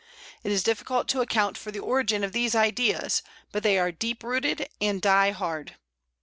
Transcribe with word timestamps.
It 0.43 0.51
is 0.51 0.63
difficult 0.63 1.07
to 1.09 1.21
account 1.21 1.59
for 1.59 1.69
the 1.69 1.77
origin 1.77 2.23
of 2.23 2.31
these 2.31 2.55
ideas, 2.55 3.21
but 3.51 3.61
they 3.61 3.77
are 3.77 3.91
deep 3.91 4.23
rooted 4.23 4.67
and 4.81 4.99
die 4.99 5.29
hard. 5.29 5.75